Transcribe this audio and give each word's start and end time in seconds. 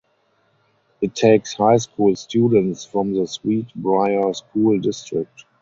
It 0.99 1.13
takes 1.13 1.53
high 1.53 1.77
school 1.77 2.15
students 2.15 2.83
from 2.83 3.13
the 3.13 3.27
Sweet 3.27 3.67
Briar 3.75 4.33
School 4.33 4.79
District. 4.79 5.43